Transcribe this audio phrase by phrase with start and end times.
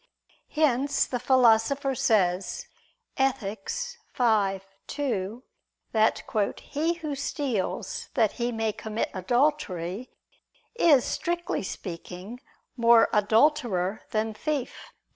[0.49, 2.65] Hence the Philosopher says
[3.17, 3.69] (Ethic.
[4.17, 5.43] v, 2)
[5.91, 6.23] that
[6.63, 10.09] "he who steals that he may commit adultery,
[10.73, 12.39] is strictly speaking,
[12.75, 14.85] more adulterer than thief."